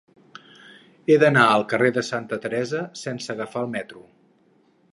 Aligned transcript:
He 1.11 1.17
d'anar 1.23 1.43
al 1.57 1.65
carrer 1.73 1.91
de 1.97 2.03
Santa 2.07 2.39
Teresa 2.45 2.81
sense 3.03 3.35
agafar 3.35 3.63
el 3.67 3.73
metro. 3.77 4.03